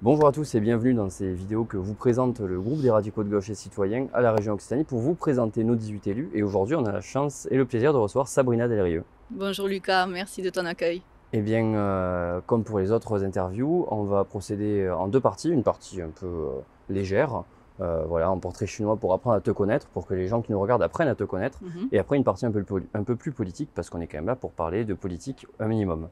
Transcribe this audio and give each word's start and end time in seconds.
Bonjour 0.00 0.28
à 0.28 0.32
tous 0.32 0.54
et 0.54 0.60
bienvenue 0.60 0.94
dans 0.94 1.10
ces 1.10 1.32
vidéos 1.32 1.64
que 1.64 1.76
vous 1.76 1.92
présente 1.92 2.38
le 2.38 2.60
groupe 2.60 2.80
des 2.80 2.90
radicaux 2.90 3.24
de 3.24 3.28
gauche 3.30 3.50
et 3.50 3.56
citoyens 3.56 4.06
à 4.14 4.20
la 4.20 4.30
région 4.30 4.52
Occitanie 4.52 4.84
pour 4.84 5.00
vous 5.00 5.14
présenter 5.14 5.64
nos 5.64 5.74
18 5.74 6.06
élus. 6.06 6.30
Et 6.34 6.44
aujourd'hui, 6.44 6.76
on 6.76 6.84
a 6.84 6.92
la 6.92 7.00
chance 7.00 7.48
et 7.50 7.56
le 7.56 7.64
plaisir 7.64 7.92
de 7.92 7.98
recevoir 7.98 8.28
Sabrina 8.28 8.68
Delrieux. 8.68 9.02
Bonjour 9.30 9.66
Lucas, 9.66 10.06
merci 10.06 10.40
de 10.40 10.50
ton 10.50 10.66
accueil. 10.66 11.02
Eh 11.32 11.40
bien, 11.40 11.74
euh, 11.74 12.40
comme 12.46 12.62
pour 12.62 12.78
les 12.78 12.92
autres 12.92 13.24
interviews, 13.24 13.88
on 13.90 14.04
va 14.04 14.22
procéder 14.22 14.88
en 14.88 15.08
deux 15.08 15.18
parties. 15.18 15.48
Une 15.48 15.64
partie 15.64 16.00
un 16.00 16.10
peu 16.10 16.26
euh, 16.26 16.50
légère, 16.88 17.42
euh, 17.80 18.04
voilà, 18.06 18.30
en 18.30 18.38
portrait 18.38 18.68
chinois 18.68 18.96
pour 18.96 19.12
apprendre 19.14 19.34
à 19.34 19.40
te 19.40 19.50
connaître, 19.50 19.88
pour 19.88 20.06
que 20.06 20.14
les 20.14 20.28
gens 20.28 20.42
qui 20.42 20.52
nous 20.52 20.60
regardent 20.60 20.84
apprennent 20.84 21.08
à 21.08 21.16
te 21.16 21.24
connaître. 21.24 21.58
Mhm. 21.60 21.88
Et 21.90 21.98
après, 21.98 22.16
une 22.16 22.24
partie 22.24 22.46
un 22.46 22.52
peu, 22.52 22.64
un 22.94 23.02
peu 23.02 23.16
plus 23.16 23.32
politique, 23.32 23.70
parce 23.74 23.90
qu'on 23.90 24.00
est 24.00 24.06
quand 24.06 24.18
même 24.18 24.26
là 24.26 24.36
pour 24.36 24.52
parler 24.52 24.84
de 24.84 24.94
politique 24.94 25.48
un 25.58 25.66
minimum. 25.66 26.08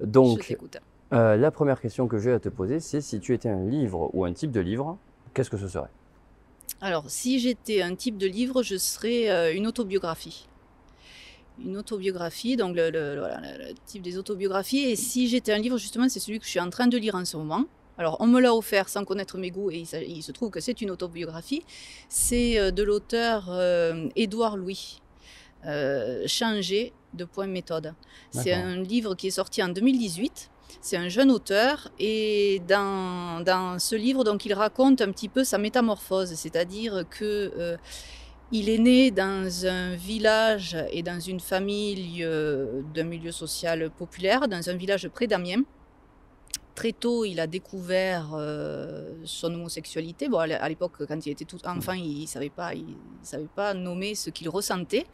Donc, 0.00 0.42
Je. 0.48 0.54
Euh, 1.12 1.36
la 1.36 1.50
première 1.50 1.80
question 1.80 2.06
que 2.08 2.18
j'ai 2.18 2.32
à 2.32 2.38
te 2.40 2.48
poser, 2.48 2.80
c'est 2.80 3.00
si 3.00 3.20
tu 3.20 3.34
étais 3.34 3.48
un 3.48 3.64
livre 3.64 4.10
ou 4.12 4.24
un 4.24 4.32
type 4.32 4.50
de 4.52 4.60
livre, 4.60 4.96
qu'est-ce 5.34 5.50
que 5.50 5.56
ce 5.56 5.68
serait? 5.68 5.90
Alors, 6.80 7.04
si 7.10 7.40
j'étais 7.40 7.82
un 7.82 7.94
type 7.94 8.16
de 8.16 8.26
livre, 8.26 8.62
je 8.62 8.76
serais 8.76 9.28
euh, 9.30 9.54
une 9.54 9.66
autobiographie. 9.66 10.46
Une 11.62 11.76
autobiographie, 11.76 12.56
donc 12.56 12.74
le, 12.74 12.90
le- 12.90 13.14
le- 13.14 13.20
voilà, 13.20 13.40
le- 13.40 13.68
le 13.68 13.74
type 13.86 14.02
des 14.02 14.16
autobiographies. 14.16 14.78
Et 14.84 14.96
si 14.96 15.28
j'étais 15.28 15.52
un 15.52 15.58
livre, 15.58 15.76
justement, 15.78 16.08
c'est 16.08 16.20
celui 16.20 16.38
que 16.38 16.44
je 16.46 16.50
suis 16.50 16.60
en 16.60 16.70
train 16.70 16.86
de 16.86 16.96
lire 16.96 17.14
en 17.16 17.24
ce 17.24 17.36
moment. 17.36 17.64
Alors, 17.98 18.16
on 18.20 18.26
me 18.26 18.40
l'a 18.40 18.54
offert 18.54 18.88
sans 18.88 19.04
connaître 19.04 19.36
mes 19.36 19.50
goûts 19.50 19.70
et 19.70 19.84
il, 20.06 20.22
se 20.22 20.32
trouve 20.32 20.48
que 20.50 20.60
c'est 20.60 20.80
une 20.80 20.90
autobiographie. 20.90 21.62
C'est 22.08 22.58
euh, 22.58 22.70
de 22.70 22.82
l'auteur 22.82 23.48
euh, 23.50 24.08
Édouard 24.16 24.56
Louis, 24.56 25.02
euh, 25.66 26.22
Changer 26.26 26.94
de 27.12 27.24
point 27.26 27.46
méthode. 27.46 27.92
C'est 28.30 28.52
un 28.54 28.76
livre 28.76 29.14
qui 29.16 29.26
est 29.26 29.32
sorti 29.32 29.62
en 29.62 29.68
2018. 29.68 30.50
C'est 30.80 30.96
un 30.96 31.08
jeune 31.08 31.30
auteur 31.30 31.90
et 31.98 32.60
dans, 32.66 33.42
dans 33.44 33.78
ce 33.78 33.94
livre, 33.96 34.24
donc, 34.24 34.44
il 34.46 34.54
raconte 34.54 35.00
un 35.00 35.10
petit 35.12 35.28
peu 35.28 35.44
sa 35.44 35.58
métamorphose, 35.58 36.32
c'est-à-dire 36.34 37.04
que 37.10 37.52
euh, 37.58 37.76
il 38.52 38.68
est 38.68 38.78
né 38.78 39.10
dans 39.10 39.66
un 39.66 39.94
village 39.94 40.76
et 40.92 41.02
dans 41.02 41.20
une 41.20 41.40
famille 41.40 42.24
euh, 42.24 42.82
d'un 42.94 43.04
milieu 43.04 43.32
social 43.32 43.90
populaire, 43.90 44.48
dans 44.48 44.68
un 44.70 44.74
village 44.74 45.08
près 45.08 45.26
d'Amiens. 45.26 45.62
Très 46.74 46.92
tôt, 46.92 47.24
il 47.26 47.38
a 47.40 47.46
découvert 47.46 48.30
euh, 48.34 49.12
son 49.24 49.52
homosexualité. 49.52 50.28
Bon, 50.28 50.38
à 50.38 50.46
l'é- 50.46 50.54
à 50.54 50.68
l'époque, 50.68 51.04
quand 51.06 51.26
il 51.26 51.30
était 51.30 51.44
tout 51.44 51.58
enfant, 51.66 51.92
il 51.92 52.22
ne 52.22 52.48
pas- 52.48 52.74
il 52.74 52.86
savait 53.22 53.48
pas 53.54 53.74
nommer 53.74 54.14
ce 54.14 54.30
qu'il 54.30 54.48
ressentait. 54.48 55.04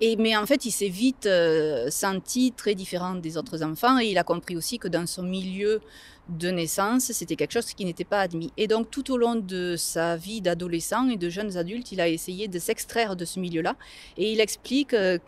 Et, 0.00 0.16
mais 0.16 0.36
en 0.36 0.46
fait, 0.46 0.64
il 0.64 0.70
s'est 0.70 0.88
vite 0.88 1.26
euh, 1.26 1.90
senti 1.90 2.52
très 2.52 2.74
différent 2.74 3.14
des 3.14 3.36
autres 3.36 3.62
enfants 3.62 3.98
et 3.98 4.06
il 4.06 4.18
a 4.18 4.24
compris 4.24 4.56
aussi 4.56 4.78
que 4.78 4.88
dans 4.88 5.06
son 5.06 5.22
milieu 5.22 5.80
de 6.28 6.50
naissance, 6.50 7.10
c'était 7.12 7.36
quelque 7.36 7.52
chose 7.52 7.72
qui 7.72 7.84
n'était 7.84 8.04
pas 8.04 8.20
admis. 8.20 8.52
Et 8.56 8.66
donc, 8.66 8.90
tout 8.90 9.10
au 9.12 9.16
long 9.16 9.34
de 9.34 9.76
sa 9.76 10.16
vie 10.16 10.40
d'adolescent 10.40 11.08
et 11.08 11.16
de 11.16 11.28
jeunes 11.28 11.56
adultes, 11.56 11.90
il 11.90 12.00
a 12.00 12.08
essayé 12.08 12.48
de 12.48 12.58
s'extraire 12.58 13.16
de 13.16 13.24
ce 13.24 13.40
milieu-là. 13.40 13.76
Et 14.18 14.32
il 14.32 14.40
explique 14.40 14.92
euh, 14.94 15.18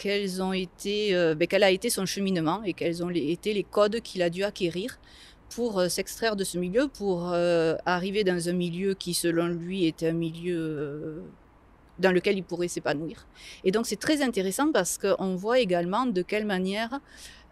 ont 0.40 0.52
été, 0.52 1.14
euh, 1.14 1.34
ben, 1.34 1.48
quel 1.48 1.62
a 1.62 1.70
été 1.70 1.90
son 1.90 2.06
cheminement 2.06 2.62
et 2.64 2.74
quels 2.74 3.02
ont 3.02 3.10
été 3.10 3.54
les 3.54 3.64
codes 3.64 4.00
qu'il 4.00 4.22
a 4.22 4.30
dû 4.30 4.44
acquérir 4.44 4.98
pour 5.54 5.78
euh, 5.78 5.88
s'extraire 5.88 6.36
de 6.36 6.44
ce 6.44 6.58
milieu, 6.58 6.88
pour 6.88 7.30
euh, 7.32 7.76
arriver 7.84 8.24
dans 8.24 8.48
un 8.48 8.52
milieu 8.52 8.94
qui, 8.94 9.14
selon 9.14 9.48
lui, 9.48 9.86
était 9.86 10.08
un 10.08 10.12
milieu 10.12 11.22
dans 12.00 12.12
lequel 12.12 12.36
il 12.36 12.42
pourrait 12.42 12.68
s'épanouir. 12.68 13.26
Et 13.64 13.70
donc, 13.70 13.86
c'est 13.86 14.00
très 14.00 14.22
intéressant 14.22 14.72
parce 14.72 14.98
qu'on 14.98 15.36
voit 15.36 15.60
également 15.60 16.06
de 16.06 16.22
quelle 16.22 16.46
manière 16.46 17.00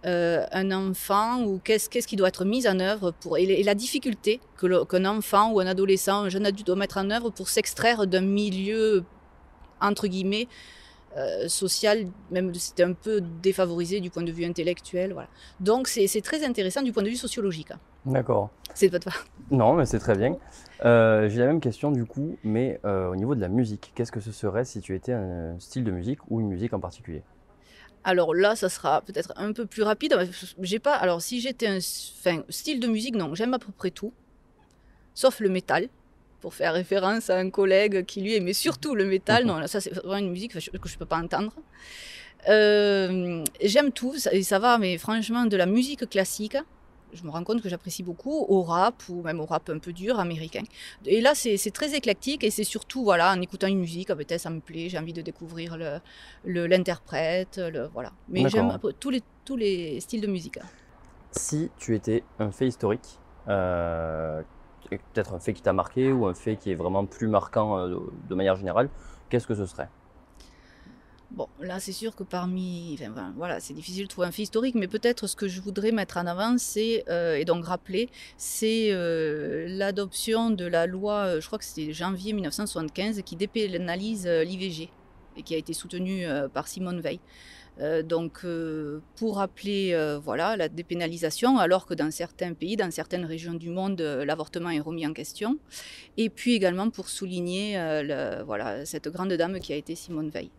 euh, 0.06 0.46
un 0.52 0.70
enfant 0.70 1.42
ou 1.42 1.60
qu'est-ce 1.62 1.90
qu'est-ce 1.90 2.06
qui 2.06 2.14
doit 2.14 2.28
être 2.28 2.44
mis 2.44 2.68
en 2.68 2.78
œuvre 2.78 3.10
pour 3.10 3.36
et, 3.36 3.64
la 3.64 3.74
difficulté 3.74 4.40
que 4.56 4.84
qu'un 4.84 5.04
enfant 5.04 5.50
ou 5.50 5.58
un 5.58 5.66
adolescent, 5.66 6.24
un 6.24 6.28
jeune 6.28 6.46
adulte 6.46 6.68
doit 6.68 6.76
mettre 6.76 6.98
en 6.98 7.10
œuvre 7.10 7.30
pour 7.30 7.48
s'extraire 7.48 8.06
d'un 8.06 8.20
milieu 8.20 9.02
entre 9.80 10.06
guillemets 10.06 10.46
euh, 11.16 11.48
social, 11.48 12.06
même 12.30 12.54
c'était 12.54 12.82
un 12.82 12.92
peu 12.92 13.20
défavorisé 13.20 14.00
du 14.00 14.10
point 14.10 14.22
de 14.22 14.32
vue 14.32 14.44
intellectuel, 14.44 15.12
voilà. 15.12 15.28
Donc 15.60 15.88
c'est 15.88 16.20
très 16.22 16.44
intéressant 16.44 16.82
du 16.82 16.92
point 16.92 17.02
de 17.02 17.08
vue 17.08 17.16
sociologique. 17.16 17.70
hein. 17.70 17.78
D'accord. 18.04 18.50
C'est 18.74 18.90
pas 18.90 18.98
Non, 19.50 19.74
mais 19.74 19.86
c'est 19.86 19.98
très 19.98 20.16
bien. 20.16 20.36
Euh, 20.84 21.28
j'ai 21.28 21.40
la 21.40 21.46
même 21.46 21.60
question 21.60 21.90
du 21.90 22.04
coup, 22.04 22.36
mais 22.44 22.80
euh, 22.84 23.08
au 23.08 23.16
niveau 23.16 23.34
de 23.34 23.40
la 23.40 23.48
musique, 23.48 23.92
qu'est-ce 23.94 24.12
que 24.12 24.20
ce 24.20 24.32
serait 24.32 24.64
si 24.64 24.80
tu 24.80 24.94
étais 24.94 25.12
un 25.12 25.58
style 25.58 25.84
de 25.84 25.90
musique 25.90 26.20
ou 26.30 26.40
une 26.40 26.48
musique 26.48 26.72
en 26.72 26.80
particulier? 26.80 27.22
Alors 28.04 28.34
là, 28.34 28.54
ça 28.54 28.68
sera 28.68 29.02
peut-être 29.02 29.32
un 29.36 29.52
peu 29.52 29.66
plus 29.66 29.82
rapide. 29.82 30.16
J'ai 30.60 30.78
pas. 30.78 30.94
Alors 30.94 31.20
si 31.20 31.40
j'étais 31.40 31.66
un 31.66 31.78
enfin, 31.78 32.42
style 32.48 32.80
de 32.80 32.86
musique, 32.86 33.16
non, 33.16 33.34
j'aime 33.34 33.54
à 33.54 33.58
peu 33.58 33.72
près 33.72 33.90
tout, 33.90 34.12
sauf 35.14 35.40
le 35.40 35.48
métal. 35.48 35.88
Pour 36.40 36.54
faire 36.54 36.72
référence 36.74 37.30
à 37.30 37.36
un 37.38 37.50
collègue 37.50 38.04
qui 38.06 38.20
lui 38.20 38.34
aimait 38.34 38.52
surtout 38.52 38.94
le 38.94 39.04
métal. 39.04 39.44
Non, 39.44 39.58
là, 39.58 39.66
ça 39.66 39.80
c'est 39.80 39.92
vraiment 39.92 40.16
une 40.18 40.30
musique 40.30 40.52
que 40.52 40.60
je 40.60 40.70
ne 40.72 40.98
peux 40.98 41.04
pas 41.06 41.18
entendre. 41.18 41.52
Euh, 42.48 43.44
j'aime 43.62 43.90
tout 43.92 44.16
ça- 44.18 44.32
et 44.32 44.42
ça 44.42 44.58
va, 44.58 44.78
mais 44.78 44.96
franchement, 44.98 45.46
de 45.46 45.56
la 45.56 45.66
musique 45.66 46.08
classique, 46.08 46.56
je 47.12 47.24
me 47.24 47.30
rends 47.30 47.42
compte 47.42 47.60
que 47.62 47.68
j'apprécie 47.68 48.02
beaucoup, 48.02 48.44
au 48.48 48.62
rap 48.62 49.02
ou 49.08 49.22
même 49.22 49.40
au 49.40 49.46
rap 49.46 49.68
un 49.70 49.78
peu 49.78 49.92
dur 49.92 50.20
américain. 50.20 50.62
Et 51.06 51.20
là, 51.20 51.34
c'est 51.34 51.58
très 51.72 51.94
éclectique 51.94 52.44
et 52.44 52.50
c'est 52.50 52.64
surtout, 52.64 53.02
voilà, 53.02 53.32
en 53.32 53.40
écoutant 53.40 53.66
une 53.66 53.80
musique, 53.80 54.10
ah, 54.10 54.16
peut-être 54.16 54.40
ça 54.40 54.50
me 54.50 54.60
plaît, 54.60 54.88
j'ai 54.88 54.98
envie 54.98 55.12
de 55.14 55.22
découvrir 55.22 55.76
le- 55.76 55.98
le- 56.44 56.66
l'interprète, 56.66 57.58
le, 57.58 57.88
voilà. 57.92 58.12
Mais 58.28 58.42
j'aime 58.50 58.78
tous 59.00 59.10
les, 59.10 59.22
tous 59.44 59.56
les 59.56 59.98
styles 60.00 60.20
de 60.20 60.26
musique. 60.28 60.58
Si 61.32 61.70
tu 61.78 61.94
étais 61.96 62.22
un 62.38 62.52
fait 62.52 62.68
historique, 62.68 63.18
euh, 63.48 64.42
peut-être 64.90 65.34
un 65.34 65.38
fait 65.38 65.52
qui 65.52 65.62
t'a 65.62 65.72
marqué 65.72 66.12
ou 66.12 66.26
un 66.26 66.34
fait 66.34 66.56
qui 66.56 66.70
est 66.70 66.74
vraiment 66.74 67.04
plus 67.04 67.28
marquant 67.28 67.78
euh, 67.78 67.96
de, 68.28 68.34
manière 68.34 68.56
générale, 68.56 68.88
qu'est-ce 69.28 69.46
que 69.46 69.54
ce 69.54 69.66
serait? 69.66 69.88
Bon, 71.30 71.46
là, 71.60 71.78
c'est 71.78 71.92
sûr 71.92 72.16
que 72.16 72.22
parmi. 72.22 72.96
Ben, 72.98 73.34
voilà, 73.36 73.60
c'est 73.60 73.74
difficile 73.74 74.04
de 74.04 74.08
trouver 74.08 74.28
un 74.28 74.30
fait 74.30 74.42
historique, 74.42 74.74
mais 74.74 74.88
peut-être 74.88 75.26
ce 75.26 75.36
que 75.36 75.46
je 75.46 75.60
voudrais 75.60 75.92
mettre 75.92 76.16
en 76.16 76.26
avant, 76.26 76.56
c'est, 76.56 77.04
euh, 77.10 77.36
et 77.36 77.44
donc 77.44 77.66
rappeler, 77.66 78.08
c'est 78.38 78.88
euh, 78.92 79.66
l'adoption 79.68 80.50
de 80.50 80.64
la 80.64 80.86
loi, 80.86 81.38
je 81.38 81.46
crois 81.46 81.58
que 81.58 81.66
c'était 81.66 81.92
janvier 81.92 82.32
1975, 82.32 83.20
qui 83.22 83.36
dépénalise 83.36 84.26
l'IVG 84.26 84.90
et 85.36 85.42
qui 85.42 85.54
a 85.54 85.58
été 85.58 85.74
soutenue 85.74 86.24
par 86.54 86.66
Simone 86.66 87.00
Veil. 87.00 87.20
Euh, 87.80 88.02
donc, 88.02 88.40
euh, 88.44 89.00
pour 89.16 89.36
rappeler 89.36 89.92
euh, 89.92 90.18
voilà, 90.18 90.56
la 90.56 90.68
dépénalisation, 90.68 91.58
alors 91.58 91.86
que 91.86 91.94
dans 91.94 92.10
certains 92.10 92.52
pays, 92.52 92.76
dans 92.76 92.90
certaines 92.90 93.24
régions 93.24 93.54
du 93.54 93.70
monde, 93.70 94.00
euh, 94.00 94.24
l'avortement 94.24 94.70
est 94.70 94.80
remis 94.80 95.06
en 95.06 95.12
question. 95.12 95.58
Et 96.16 96.28
puis 96.28 96.54
également 96.54 96.90
pour 96.90 97.08
souligner 97.08 97.76
le- 98.02 98.42
voilà, 98.42 98.84
cette 98.84 99.08
grande 99.08 99.32
dame 99.32 99.60
qui 99.60 99.72
a 99.72 99.76
été 99.76 99.94
Simone 99.94 100.30
Veil. 100.30 100.50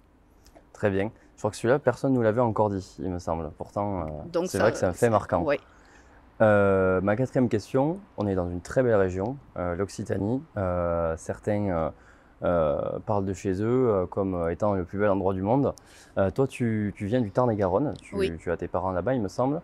Très 0.71 0.89
bien. 0.89 1.11
Je 1.35 1.39
crois 1.41 1.51
que 1.51 1.57
celui-là, 1.57 1.79
personne 1.79 2.11
ne 2.11 2.17
nous 2.17 2.21
l'avait 2.21 2.41
encore 2.41 2.69
dit, 2.69 2.95
il 2.99 3.09
me 3.09 3.19
semble. 3.19 3.51
Pourtant, 3.57 4.23
c'est 4.45 4.59
vrai 4.59 4.71
que 4.71 4.77
c'est 4.77 4.85
un 4.85 4.93
fait 4.93 5.09
marquant. 5.09 5.43
Ouais. 5.43 5.59
Ma 6.39 7.15
quatrième 7.17 7.49
question, 7.49 7.99
on 8.17 8.27
est 8.27 8.35
dans 8.35 8.49
une 8.49 8.61
très 8.61 8.81
belle 8.83 8.95
région, 8.95 9.37
l'Occitanie. 9.57 10.41
Certains 11.17 11.91
euh, 12.43 12.99
parlent 13.05 13.25
de 13.25 13.33
chez 13.33 13.61
eux 13.61 13.89
euh, 13.89 14.05
comme 14.05 14.33
euh, 14.35 14.49
étant 14.49 14.73
le 14.73 14.85
plus 14.85 14.97
bel 14.99 15.09
endroit 15.09 15.33
du 15.33 15.41
monde. 15.41 15.73
Euh, 16.17 16.31
toi, 16.31 16.47
tu, 16.47 16.93
tu 16.95 17.05
viens 17.05 17.21
du 17.21 17.31
Tarn-et-Garonne, 17.31 17.93
tu, 18.01 18.15
Oui. 18.15 18.31
tu 18.39 18.51
as 18.51 18.57
tes 18.57 18.67
parents 18.67 18.91
là-bas, 18.91 19.13
il 19.13 19.21
me 19.21 19.27
semble. 19.27 19.61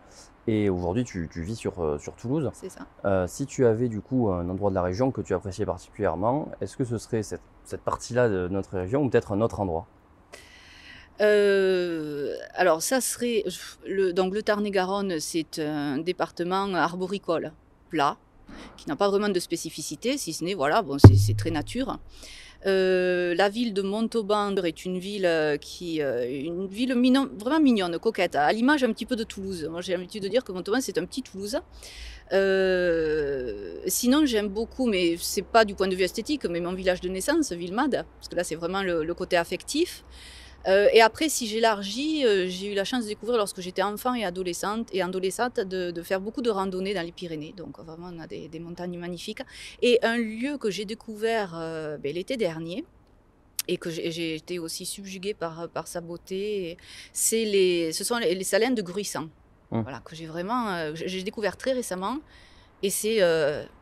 Et 0.48 0.70
aujourd'hui, 0.70 1.04
tu, 1.04 1.28
tu 1.32 1.42
vis 1.42 1.56
sur, 1.56 2.00
sur 2.00 2.14
Toulouse. 2.14 2.52
C'est 2.54 2.70
ça. 2.70 3.28
Si 3.28 3.48
tu 3.48 3.66
avais 3.66 3.88
du 3.88 4.00
coup 4.00 4.30
un 4.30 4.48
endroit 4.48 4.70
de 4.70 4.76
la 4.76 4.84
région 4.84 5.10
que 5.10 5.22
tu 5.22 5.34
appréciais 5.34 5.66
particulièrement, 5.66 6.50
est-ce 6.62 6.78
que 6.78 6.84
ce 6.84 7.00
serait 7.00 7.24
cette, 7.24 7.42
cette 7.64 7.82
partie-là 7.82 8.30
de 8.30 8.48
notre 8.48 8.78
région 8.78 9.02
ou 9.04 9.10
peut-être 9.10 9.32
un 9.32 9.42
autre 9.42 9.60
endroit? 9.60 9.88
Euh, 11.22 12.36
alors, 12.54 12.82
ça 12.82 13.02
serait. 13.02 13.44
Le, 13.88 14.14
donc, 14.14 14.34
le 14.34 14.44
Tarn-et-Garonne, 14.44 15.20
c'est 15.20 15.60
un 15.60 15.98
département 15.98 16.74
arboricole 16.76 17.52
plat, 17.90 18.18
qui 18.78 18.88
n'a 18.90 18.96
pas 18.96 19.10
vraiment 19.10 19.30
de 19.30 19.40
spécificité, 19.40 20.18
si 20.18 20.34
ce 20.34 20.44
n'est, 20.44 20.54
voilà, 20.54 20.82
bon, 20.82 20.98
c'est 21.00 21.16
c'est 21.16 21.36
très 21.36 21.52
nature. 21.52 21.98
Euh, 22.66 23.36
la 23.36 23.50
ville 23.50 23.74
de 23.74 23.84
Montauban 23.84 24.56
est 24.56 24.86
une 24.86 24.98
ville 24.98 25.28
euh, 25.28 25.58
qui, 25.58 26.02
euh, 26.02 26.28
une 26.28 26.68
ville 26.68 26.94
vraiment 26.94 27.60
mignonne, 27.60 28.00
coquette, 28.00 28.36
à 28.36 28.52
l'image 28.52 28.84
un 28.84 28.92
petit 28.92 29.06
peu 29.06 29.16
de 29.16 29.24
Toulouse. 29.24 29.68
Moi, 29.70 29.82
j'ai 29.82 29.94
l'habitude 29.94 30.24
de 30.24 30.28
dire 30.28 30.44
que 30.44 30.52
Montauban 30.52 30.82
c'est 30.82 30.98
un 30.98 31.06
petit 31.06 31.22
Toulouse. 31.22 31.60
Sinon, 33.88 34.26
j'aime 34.26 34.48
beaucoup, 34.48 34.88
mais 34.88 35.16
c'est 35.20 35.44
pas 35.44 35.64
du 35.64 35.76
point 35.76 35.88
de 35.88 35.96
vue 35.96 36.04
esthétique, 36.04 36.46
mais 36.46 36.60
mon 36.60 36.74
village 36.74 37.02
de 37.02 37.10
naissance, 37.10 37.52
Villemade, 37.52 38.06
parce 38.18 38.30
que 38.30 38.36
là 38.36 38.44
c'est 38.44 38.56
vraiment 38.56 38.82
le 38.82 39.14
côté 39.14 39.38
affectif. 39.38 40.04
Euh, 40.68 40.90
et 40.94 41.02
après, 41.02 41.30
si 41.30 41.48
j'élargis, 41.48 42.26
euh, 42.26 42.48
j'ai 42.48 42.72
eu 42.72 42.74
la 42.74 42.84
chance 42.84 43.04
de 43.04 43.10
découvrir 43.10 43.38
lorsque 43.38 43.62
j'étais 43.62 43.84
enfant 43.84 44.14
et 44.16 44.26
adolescente, 44.26 44.88
et 44.94 45.02
adolescente 45.02 45.60
de, 45.60 45.92
de 45.92 46.02
faire 46.02 46.20
beaucoup 46.20 46.42
de 46.42 46.50
randonnées 46.50 46.94
dans 46.94 47.04
les 47.04 47.12
Pyrénées. 47.12 47.54
Donc 47.56 47.80
vraiment, 47.80 48.10
on 48.12 48.20
a 48.20 48.28
des, 48.28 48.48
des 48.48 48.60
montagnes 48.60 48.98
magnifiques. 48.98 49.42
Et 49.82 50.00
un 50.02 50.18
lieu 50.18 50.58
que 50.58 50.72
j'ai 50.72 50.86
découvert 50.86 51.54
euh, 51.56 51.98
ben, 51.98 52.14
l'été 52.14 52.36
dernier, 52.38 52.84
et 53.68 53.78
que 53.78 53.90
j'ai 53.90 54.36
été 54.36 54.60
aussi 54.60 54.86
subjuguée 54.86 55.34
par, 55.34 55.68
par 55.70 55.88
sa 55.88 56.00
beauté, 56.00 56.78
c'est 57.14 57.46
les, 57.46 57.92
ce 57.94 58.04
sont 58.04 58.18
les, 58.18 58.36
les 58.36 58.44
salins 58.44 58.72
de 58.72 58.82
Gruissant. 58.82 59.28
Hum. 59.72 59.82
Voilà, 59.82 60.00
que 60.00 60.16
j'ai 60.16 60.28
vraiment, 60.28 60.70
euh, 60.70 60.92
j'ai 60.94 61.24
découvert 61.24 61.58
très 61.58 61.74
récemment. 61.74 62.20
Et 62.84 62.90
c'est 62.90 63.20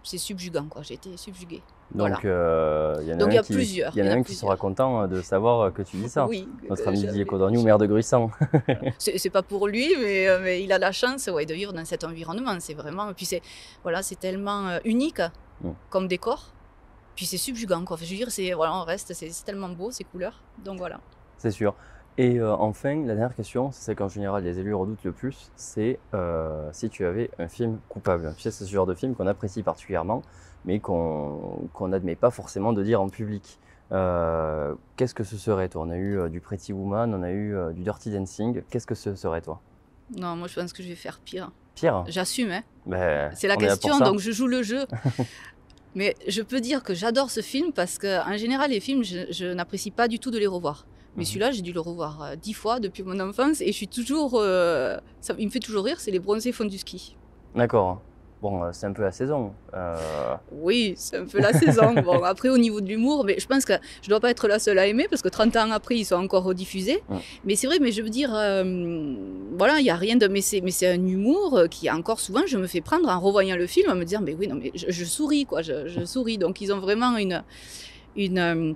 c'est 0.04 0.20
subjugant, 0.20 0.66
quoi. 0.66 0.82
J'ai 0.84 0.94
été 0.94 1.18
subjuguée. 1.18 1.62
Voilà. 1.96 2.16
Donc, 2.16 2.26
euh, 2.26 2.98
il 3.02 3.08
y 3.08 3.12
en 3.12 3.16
a 3.16 3.18
Donc, 3.18 3.30
un 3.30 3.34
y 3.34 3.38
a 3.38 3.44
qui, 3.44 3.54
plusieurs, 3.54 3.92
il 3.96 4.00
y 4.00 4.02
en 4.02 4.06
y 4.06 4.10
a 4.10 4.24
qui 4.24 4.34
sera 4.34 4.58
content 4.58 5.08
de 5.08 5.22
savoir 5.22 5.72
que 5.72 5.82
tu 5.84 5.98
dis 5.98 6.10
ça. 6.10 6.26
Oui. 6.26 6.48
Notre 6.70 6.84
euh, 6.84 6.88
ami 6.90 7.00
Didier 7.00 7.26
Codorniou, 7.26 7.62
maire 7.62 7.78
de 7.78 7.86
Gruissant. 7.86 8.32
C'est 8.98 9.30
pas 9.30 9.44
pour 9.44 9.68
lui, 9.68 9.94
mais, 10.00 10.28
euh, 10.28 10.40
mais 10.42 10.64
il 10.64 10.72
a 10.72 10.80
la 10.80 10.92
chance 10.92 11.28
ouais, 11.28 11.46
de 11.46 11.54
vivre 11.54 11.74
dans 11.74 11.86
cet 11.86 12.04
environnement. 12.04 12.56
C'est 12.60 12.74
vraiment. 12.74 13.14
Puis 13.14 13.26
c'est 13.26 13.42
voilà, 13.84 14.02
c'est 14.02 14.20
tellement 14.20 14.80
unique 14.86 15.22
Mm. 15.64 15.72
comme 15.90 16.08
décor. 16.08 16.52
Puis 17.16 17.26
c'est 17.26 17.38
subjugant, 17.38 17.86
quoi. 17.86 17.98
Je 17.98 18.10
veux 18.10 18.16
dire, 18.16 18.32
c'est 18.32 18.54
voilà, 18.54 18.76
on 18.76 18.84
reste, 18.84 19.14
c'est 19.14 19.30
c'est 19.30 19.46
tellement 19.46 19.70
beau 19.70 19.92
ces 19.92 20.04
couleurs. 20.04 20.42
Donc 20.64 20.78
voilà. 20.78 21.00
C'est 21.38 21.52
sûr. 21.52 21.76
Et 22.18 22.40
euh, 22.40 22.54
enfin, 22.56 23.02
la 23.06 23.16
dernière 23.16 23.36
question, 23.36 23.72
c'est 23.72 23.82
celle 23.82 23.96
qu'en 23.96 24.08
général 24.08 24.44
les 24.44 24.60
élus 24.60 24.76
redoutent 24.76 25.04
le 25.04 25.12
plus, 25.12 25.52
c'est 25.56 26.00
euh, 26.14 26.70
si 26.72 26.90
tu 26.90 27.06
avais 27.06 27.32
un 27.40 27.48
film 27.48 27.80
coupable. 27.90 28.34
Tu 28.36 28.44
sais, 28.44 28.52
c'est 28.52 28.66
ce 28.66 28.72
genre 28.72 28.86
de 28.86 28.94
film 28.94 29.16
qu'on 29.16 29.26
apprécie 29.26 29.64
particulièrement, 29.64 30.22
mais 30.66 30.80
qu'on 30.80 31.60
n'admet 31.88 32.16
pas 32.16 32.30
forcément 32.32 32.74
de 32.74 32.84
dire 32.84 33.02
en 33.02 33.10
public. 33.10 33.60
Euh, 33.92 34.74
Qu'est-ce 34.96 35.14
que 35.14 35.24
ce 35.24 35.38
serait, 35.38 35.70
toi? 35.70 35.84
On 35.86 35.90
a 35.92 35.98
eu 35.98 36.18
euh, 36.18 36.30
du 36.30 36.40
Pretty 36.40 36.74
Woman, 36.74 37.14
on 37.14 37.22
a 37.24 37.30
eu 37.32 37.56
euh, 37.56 37.72
du 37.74 37.82
Dirty 37.84 38.10
Dancing. 38.12 38.62
Qu'est-ce 38.70 38.88
que 38.88 38.96
ce 38.96 39.14
serait, 39.16 39.42
toi? 39.42 39.62
Non, 40.18 40.36
moi 40.36 40.48
je 40.48 40.60
pense 40.60 40.74
que 40.74 40.82
je 40.84 40.88
vais 40.90 40.96
faire 40.96 41.20
pire. 41.20 41.52
Pire? 41.76 42.04
J'assume, 42.08 42.52
hein. 42.52 42.64
Ben, 42.86 43.32
C'est 43.36 43.48
la 43.48 43.56
question, 43.58 44.00
donc 44.00 44.20
je 44.20 44.32
joue 44.32 44.48
le 44.48 44.64
jeu. 44.64 44.86
Mais 45.96 46.16
je 46.28 46.42
peux 46.42 46.60
dire 46.60 46.82
que 46.84 46.94
j'adore 46.96 47.30
ce 47.30 47.42
film 47.42 47.72
parce 47.72 48.00
qu'en 48.00 48.36
général, 48.36 48.72
les 48.72 48.80
films, 48.80 49.04
je, 49.04 49.32
je 49.32 49.46
n'apprécie 49.54 49.92
pas 49.92 50.08
du 50.08 50.18
tout 50.20 50.32
de 50.32 50.40
les 50.40 50.48
revoir. 50.48 50.88
Mais 51.16 51.22
Mhm. 51.22 51.26
celui-là, 51.28 51.52
j'ai 51.52 51.62
dû 51.62 51.72
le 51.72 51.80
revoir 51.80 52.36
dix 52.42 52.54
fois 52.54 52.80
depuis 52.80 53.04
mon 53.04 53.20
enfance 53.20 53.62
et 53.62 53.68
je 53.68 53.72
suis 53.74 53.88
toujours. 53.88 54.34
euh, 54.36 54.98
ça, 55.22 55.36
il 55.38 55.46
me 55.46 55.52
fait 55.52 55.60
toujours 55.60 55.86
rire, 55.86 56.00
c'est 56.00 56.10
Les 56.10 56.18
Bronzés 56.20 56.52
font 56.52 56.66
du 56.66 56.80
ski. 56.80 57.16
D'accord. 57.56 58.02
Bon, 58.44 58.62
euh, 58.62 58.70
c'est 58.74 58.86
un 58.88 58.92
peu 58.92 59.02
la 59.04 59.14
saison. 59.14 59.54
Euh, 59.74 60.36
Oui, 60.52 60.96
c'est 60.98 61.16
un 61.16 61.26
peu 61.26 61.40
la 61.40 61.54
saison. 61.54 61.94
Bon, 62.04 62.22
après, 62.24 62.50
au 62.50 62.58
niveau 62.58 62.82
de 62.82 62.88
l'humour, 62.90 63.24
mais 63.24 63.40
je 63.40 63.48
pense 63.48 63.64
que 63.64 63.72
je 64.02 64.08
ne 64.08 64.10
dois 64.10 64.20
pas 64.20 64.30
être 64.32 64.50
la 64.50 64.60
seule 64.60 64.78
à 64.80 64.86
aimer 64.86 65.08
parce 65.10 65.22
que 65.22 65.30
30 65.30 65.56
ans 65.56 65.72
après, 65.72 65.96
ils 65.96 66.04
sont 66.04 66.18
encore 66.18 66.44
rediffusés. 66.44 67.02
Mais 67.46 67.56
c'est 67.56 67.68
vrai, 67.68 67.80
mais 67.80 67.94
je 67.94 68.02
veux 68.02 68.10
dire, 68.10 68.32
euh, 68.36 69.16
voilà, 69.58 69.80
il 69.80 69.84
n'y 69.84 69.90
a 69.90 69.96
rien 69.96 70.18
de. 70.18 70.28
Mais 70.28 70.42
c'est, 70.42 70.60
mais 70.60 70.72
c'est 70.72 70.90
un 70.90 71.06
humour 71.08 71.64
qui, 71.72 71.90
encore 71.90 72.20
souvent, 72.20 72.42
je 72.46 72.58
me 72.58 72.68
fais 72.68 72.82
prendre 72.82 73.08
en 73.08 73.20
revoyant 73.20 73.56
le 73.56 73.66
film, 73.66 73.90
à 73.90 73.96
me 73.96 74.04
dire, 74.04 74.20
mais 74.22 74.36
oui, 74.38 74.48
non, 74.50 74.56
mais 74.56 74.72
je, 74.76 74.88
je 74.90 75.06
souris, 75.06 75.46
quoi, 75.46 75.62
je, 75.62 75.88
je 75.88 76.04
souris. 76.04 76.38
Donc, 76.38 76.60
ils 76.60 76.74
ont 76.74 76.80
vraiment 76.80 77.16
une. 77.18 77.44
une 78.18 78.76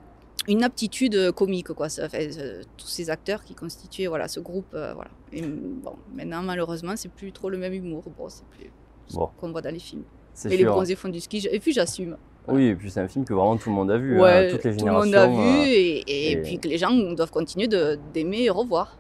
une 0.50 0.64
aptitude 0.64 1.34
comique, 1.34 1.74
quoi. 1.74 1.90
Ça 1.90 2.08
fait, 2.08 2.30
tous 2.78 2.88
ces 2.88 3.10
acteurs 3.10 3.44
qui 3.44 3.54
constituaient 3.54 4.08
voilà, 4.08 4.30
ce 4.30 4.40
groupe. 4.40 4.74
euh, 4.76 4.94
voilà. 4.94 5.12
Et, 5.34 5.42
bon, 5.42 5.96
maintenant, 6.16 6.42
malheureusement, 6.42 6.94
c'est 6.96 7.12
plus 7.12 7.34
trop 7.34 7.50
le 7.50 7.58
même 7.58 7.74
humour. 7.74 8.06
Bon, 8.18 8.30
c'est 8.30 8.46
plus 8.46 8.70
Bon. 9.14 9.30
qu'on 9.40 9.52
voit 9.52 9.62
dans 9.62 9.74
les 9.74 9.80
films. 9.80 10.04
c'est 10.34 10.50
Mais 10.50 10.58
les 10.58 10.66
bronzés 10.66 10.96
font 10.96 11.10
du 11.10 11.20
ski. 11.20 11.48
Et 11.52 11.60
puis, 11.60 11.72
j'assume. 11.74 12.18
Oui, 12.48 12.68
et 12.68 12.76
puis 12.76 12.90
c'est 12.90 13.02
un 13.02 13.08
film 13.10 13.26
que 13.26 13.34
vraiment 13.34 13.58
tout 13.58 13.70
le 13.70 13.76
monde 13.76 13.92
a 13.92 13.98
vu. 13.98 14.22
hein, 14.24 14.48
toutes 14.50 14.64
les 14.64 14.76
tout 14.78 14.86
le 14.86 14.92
monde 14.92 15.04
générations. 15.06 15.38
a 15.40 15.42
vu 15.42 15.60
euh, 15.60 15.66
et, 15.66 16.04
et 16.08 16.32
et- 16.32 16.42
puis 16.42 16.60
que 16.60 16.68
les 16.70 16.78
gens 16.78 16.92
doivent 16.92 17.32
continuer 17.32 17.68
d'aimer 17.68 18.44
et 18.44 18.50
revoir. 18.50 18.98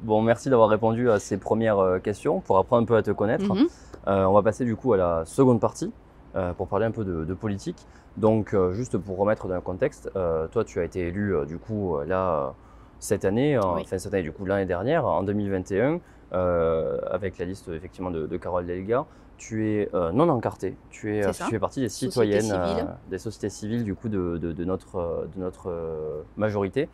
Bon, 0.00 0.20
merci 0.20 0.50
d'avoir 0.50 0.68
répondu 0.68 1.08
à 1.08 1.20
ces 1.20 1.36
premières 1.38 1.78
euh, 1.78 1.98
questions 2.00 2.40
pour 2.40 2.58
apprendre 2.58 2.82
un 2.82 2.86
peu 2.86 2.96
à 2.96 3.02
te 3.02 3.12
connaître. 3.12 3.54
Mhm. 3.54 3.68
Euh, 4.08 4.24
on 4.24 4.32
va 4.32 4.42
passer 4.42 4.64
du 4.64 4.74
coup 4.74 4.92
à 4.94 4.96
la 4.96 5.24
seconde 5.26 5.60
partie 5.60 5.92
euh, 6.34 6.52
pour 6.54 6.66
parler 6.66 6.86
un 6.86 6.90
peu 6.90 7.04
de, 7.04 7.24
de 7.24 7.34
politique. 7.34 7.76
Donc, 8.16 8.54
juste 8.72 8.98
pour 8.98 9.16
remettre 9.16 9.46
dans 9.48 9.54
le 9.54 9.60
contexte, 9.62 10.10
toi, 10.50 10.64
tu 10.66 10.80
as 10.80 10.84
été 10.84 11.00
élu 11.06 11.34
du 11.46 11.56
coup 11.58 11.96
là 12.06 12.52
cette 12.98 13.24
année, 13.24 13.56
Oui. 13.58 13.82
enfin 13.84 13.96
cette 13.98 14.12
année 14.12 14.22
du 14.22 14.32
coup 14.32 14.44
l'année 14.44 14.66
dernière, 14.66 15.06
en 15.06 15.22
2021, 15.22 15.98
euh, 16.34 16.98
avec 17.10 17.38
la 17.38 17.44
liste 17.46 17.68
effectivement 17.68 18.10
de, 18.10 18.26
de 18.26 18.36
Carole 18.36 18.66
Delga. 18.66 19.06
Tu 19.48 19.66
es 19.68 19.88
euh, 19.92 20.12
non 20.12 20.28
encarté, 20.28 20.76
tu, 20.90 21.16
es, 21.16 21.24
euh, 21.26 21.32
tu 21.46 21.50
fais 21.50 21.58
partie 21.58 21.80
des 21.80 21.88
citoyennes, 21.88 22.42
euh, 22.52 22.84
des 23.10 23.18
sociétés 23.18 23.48
civiles 23.48 23.82
du 23.82 23.96
coup 23.96 24.08
de, 24.08 24.38
de- 24.38 24.52
de 24.52 24.64
notre, 24.64 25.26
de 25.34 25.40
notre 25.40 25.68
euh, 25.68 26.22
majorité. 26.36 26.88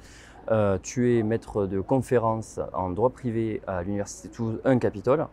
Tu 0.83 1.19
es 1.19 1.23
maître 1.23 1.67
de 1.67 1.79
conférence 1.83 2.59
en 2.73 2.89
droit 2.89 3.11
privé 3.11 3.61
à 3.67 3.83
l'Université 3.83 4.31
Toulouse 4.31 4.61
1 4.65 4.79
Capitole. 4.79 5.27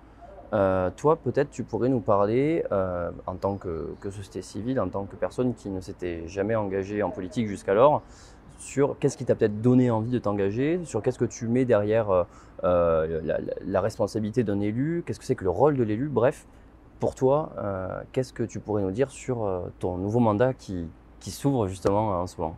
Toi, 0.51 1.15
peut-être, 1.23 1.49
tu 1.51 1.63
pourrais 1.63 1.87
nous 1.87 2.01
parler, 2.01 2.65
en 3.25 3.35
tant 3.35 3.55
que, 3.55 3.93
que 4.01 4.09
société 4.09 4.41
civile, 4.41 4.77
en 4.81 4.89
tant 4.89 5.05
que 5.05 5.15
personne 5.15 5.53
qui 5.53 5.69
ne 5.69 5.79
s'était 5.79 6.27
jamais 6.27 6.55
engagée 6.55 7.01
en 7.01 7.11
politique 7.11 7.47
jusqu'alors, 7.47 8.01
sur 8.57 8.97
qu'est-ce 8.99 9.15
qui 9.15 9.23
t'a 9.23 9.35
peut-être 9.35 9.61
donné 9.61 9.89
envie 9.89 10.11
de 10.11 10.19
t'engager, 10.19 10.81
sur 10.83 11.01
qu'est-ce 11.01 11.19
que 11.19 11.23
tu 11.23 11.47
mets 11.47 11.63
derrière 11.63 12.25
la, 12.61 13.05
la- 13.07 13.39
la 13.65 13.81
responsabilité 13.81 14.43
d'un 14.43 14.59
élu, 14.59 15.01
qu'est-ce 15.05 15.19
que 15.19 15.25
c'est 15.25 15.35
que 15.35 15.45
le 15.45 15.49
rôle 15.49 15.77
de 15.77 15.83
l'élu, 15.83 16.09
bref, 16.09 16.45
pour 16.99 17.15
toi, 17.15 17.53
euh, 17.57 18.01
qu'est-ce 18.11 18.33
que 18.33 18.43
tu 18.43 18.59
pourrais 18.59 18.81
nous 18.81 18.91
dire 18.91 19.11
sur 19.11 19.43
euh, 19.43 19.61
ton 19.79 19.97
nouveau 19.97 20.19
mandat 20.19 20.53
qui, 20.53 20.87
s'ouvre 21.21 21.67
justement 21.67 22.21
en 22.21 22.27
ce 22.27 22.39
moment? 22.39 22.57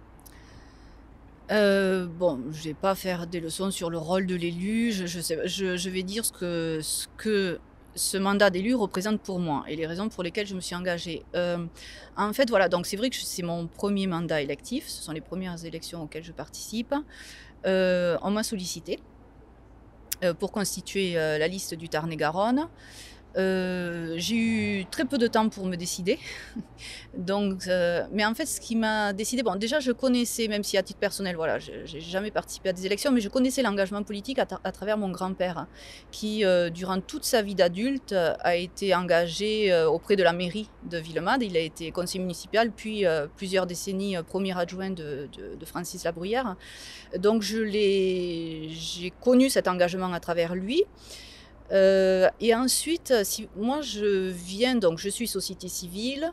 Euh, 1.52 2.06
bon, 2.06 2.42
je 2.52 2.66
vais 2.66 2.74
pas 2.74 2.96
faire 2.96 3.26
des 3.26 3.40
leçons 3.40 3.72
sur 3.72 3.90
le 3.90 3.98
rôle 3.98 4.26
de 4.26 4.36
l'élu. 4.36 4.92
Je, 4.92 5.90
vais 5.90 6.04
dire 6.04 6.26
ce 6.26 7.08
que, 7.18 7.60
ce 7.96 8.18
mandat 8.18 8.50
d'élu 8.50 8.76
représente 8.76 9.22
pour 9.22 9.40
moi 9.40 9.64
et 9.70 9.78
les 9.78 9.88
raisons 9.88 10.10
pour 10.10 10.24
lesquelles 10.24 10.48
je 10.48 10.56
me 10.56 10.60
suis 10.60 10.76
engagée. 10.76 11.24
Euh, 11.36 11.66
en 12.18 12.34
fait, 12.34 12.50
voilà, 12.50 12.68
donc 12.68 12.86
c'est 12.86 12.98
vrai 12.98 13.10
que 13.10 13.16
c'est 13.16 13.44
mon 13.44 13.68
premier 13.68 14.08
mandat 14.08 14.42
électif. 14.42 14.88
Ce 14.88 15.02
sont 15.02 15.14
les 15.14 15.22
premières 15.22 15.64
élections 15.64 16.04
auxquelles 16.04 16.26
je 16.26 16.34
participe. 16.34 16.94
Euh, 17.66 18.18
on 18.22 18.32
m'a 18.32 18.44
sollicité 18.44 19.00
euh, 20.24 20.34
pour 20.34 20.52
constituer 20.52 21.18
euh, 21.18 21.38
la 21.38 21.48
liste 21.48 21.74
du 21.74 21.90
Tarn-et-Garonne. 21.90 22.68
Euh, 23.36 24.16
j'ai 24.18 24.36
eu 24.36 24.86
très 24.88 25.06
peu 25.06 25.18
de 25.18 25.28
temps 25.28 25.50
pour 25.50 25.66
me 25.66 25.76
décider. 25.76 26.18
Donc, 27.18 27.68
euh, 27.68 28.04
mais 28.12 28.26
en 28.26 28.34
fait, 28.34 28.46
ce 28.46 28.60
qui 28.60 28.76
m'a 28.76 29.14
décidé, 29.14 29.44
bon, 29.44 29.56
déjà, 29.56 29.80
je 29.80 29.92
connaissais, 29.92 30.48
même 30.48 30.64
si 30.64 30.78
à 30.78 30.84
titre 30.84 31.00
personnel, 31.00 31.36
voilà, 31.36 31.60
j'ai 31.60 32.00
jamais 32.00 32.32
participé 32.32 32.70
à 32.70 32.74
des 32.74 32.86
élections, 32.86 33.12
mais 33.12 33.22
je 33.22 33.30
connaissais 33.30 33.62
l'engagement 33.62 34.02
politique 34.04 34.40
à, 34.40 34.46
tra- 34.46 34.60
à 34.64 34.72
travers 34.72 34.98
mon 34.98 35.10
grand-père, 35.10 35.68
qui, 36.12 36.46
euh, 36.46 36.70
durant 36.70 37.00
toute 37.00 37.26
sa 37.26 37.42
vie 37.42 37.56
d'adulte, 37.56 38.14
a 38.14 38.56
été 38.56 38.96
engagé 38.96 39.74
auprès 39.86 40.16
de 40.16 40.24
la 40.24 40.34
mairie 40.34 40.70
de 40.84 40.98
Villemade. 40.98 41.44
Il 41.44 41.56
a 41.58 41.60
été 41.62 41.92
conseiller 41.92 42.22
municipal, 42.22 42.72
puis 42.72 43.06
plusieurs 43.36 43.68
décennies 43.68 44.16
premier 44.28 44.58
adjoint 44.58 44.90
de, 44.90 45.28
de- 45.38 45.56
de 45.60 45.66
Francis 45.66 46.04
Labruyère. 46.04 46.56
Donc, 47.18 47.42
je 47.42 47.60
l'ai, 47.60 48.70
j'ai 48.72 49.12
connu 49.12 49.50
cet 49.50 49.68
engagement 49.68 50.12
à 50.14 50.20
travers 50.20 50.56
lui. 50.56 50.84
Euh, 51.72 52.30
et 52.40 52.56
ensuite, 52.56 53.14
si, 53.24 53.50
moi, 53.56 53.82
je 53.82 54.30
viens, 54.30 54.76
donc 54.76 55.00
je 55.00 55.10
suis 55.10 55.28
société 55.28 55.68
civile, 55.68 56.32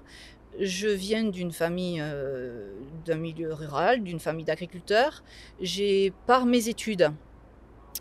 je 0.60 0.88
viens 0.88 1.24
d'une 1.24 1.52
famille, 1.52 2.00
euh, 2.00 2.72
d'un 3.04 3.16
milieu 3.16 3.52
rural, 3.52 4.02
d'une 4.02 4.20
famille 4.20 4.44
d'agriculteurs. 4.44 5.24
J'ai, 5.60 6.12
par 6.26 6.46
mes 6.46 6.68
études, 6.68 7.10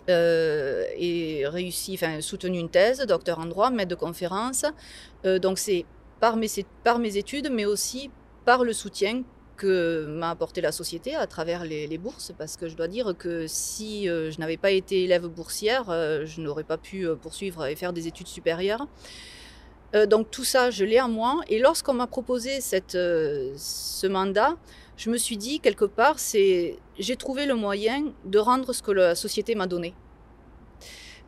euh, 0.10 0.84
et 0.98 1.48
réussi, 1.48 1.94
enfin, 1.96 2.20
soutenu 2.22 2.60
une 2.60 2.70
thèse, 2.70 3.00
docteur 3.08 3.40
en 3.40 3.46
droit, 3.46 3.70
maître 3.70 3.90
de 3.90 3.96
conférence. 3.96 4.66
Euh, 5.26 5.40
donc 5.40 5.58
c'est 5.58 5.86
par 6.20 6.36
mes, 6.36 6.48
par 6.84 7.00
mes 7.00 7.18
études, 7.18 7.50
mais 7.52 7.66
aussi 7.66 8.10
par 8.46 8.64
le 8.64 8.74
soutien 8.74 9.24
que 9.56 10.06
m'a 10.08 10.32
apporté 10.32 10.62
la 10.62 10.72
société 10.72 11.16
à 11.16 11.28
travers 11.28 11.64
les, 11.64 11.98
bourses, 11.98 12.32
parce 12.38 12.58
que 12.58 12.68
je 12.68 12.76
dois 12.76 12.88
dire 12.88 13.14
que 13.18 13.46
si 13.48 14.10
euh, 14.10 14.32
je 14.32 14.40
n'avais 14.40 14.58
pas 14.58 14.72
été 14.72 15.04
élève 15.04 15.28
boursière, 15.28 15.90
euh, 15.90 16.26
je 16.26 16.42
n'aurais 16.42 16.64
pas 16.64 16.78
pu 16.78 17.08
euh, 17.08 17.16
poursuivre 17.16 17.66
et 17.66 17.76
faire 17.76 17.94
des 17.94 18.08
études 18.08 18.28
supérieures. 18.28 18.88
Donc 20.10 20.32
tout 20.32 20.44
ça, 20.44 20.72
je 20.72 20.84
l'ai 20.86 21.00
en 21.00 21.08
moi. 21.08 21.42
Et 21.50 21.60
lorsqu'on 21.60 21.94
m'a 21.94 22.08
proposé 22.08 22.62
cette, 22.62 22.94
ce 22.94 24.08
mandat, 24.08 24.58
je 24.98 25.12
me 25.12 25.18
suis 25.18 25.38
dit 25.38 25.60
quelque 25.60 25.86
part, 25.86 26.18
c'est 26.18 26.80
j'ai 26.98 27.16
trouvé 27.16 27.46
le 27.46 27.54
moyen 27.54 28.12
de 28.26 28.40
rendre 28.40 28.74
ce 28.74 28.82
que 28.82 28.90
la 28.92 29.14
société 29.14 29.54
m'a 29.54 29.68
donné. 29.68 29.94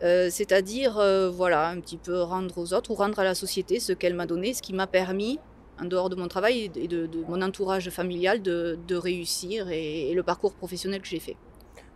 C'est-à-dire, 0.02 0.94
voilà, 1.32 1.70
un 1.70 1.80
petit 1.80 1.98
peu 1.98 2.24
rendre 2.24 2.58
aux 2.58 2.74
autres 2.74 2.90
ou 2.90 2.96
rendre 2.96 3.20
à 3.20 3.24
la 3.24 3.36
société 3.36 3.80
ce 3.80 3.94
qu'elle 3.94 4.16
m'a 4.16 4.26
donné, 4.26 4.56
ce 4.56 4.64
qui 4.64 4.74
m'a 4.74 4.88
permis, 4.88 5.38
en 5.82 5.86
dehors 5.86 6.10
de 6.10 6.16
mon 6.16 6.28
travail 6.28 6.72
et 6.76 6.88
de, 6.88 7.06
de 7.08 7.20
mon 7.28 7.42
entourage 7.42 7.90
familial, 7.90 8.42
de, 8.42 8.78
de 8.88 8.96
réussir 8.96 9.70
et, 9.70 10.10
et 10.10 10.14
le 10.14 10.24
parcours 10.24 10.54
professionnel 10.54 11.02
que 11.02 11.08
j'ai 11.08 11.20
fait. 11.20 11.36